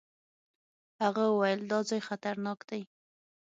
[1.01, 2.81] هغه وويل دا ځای خطرناک دی.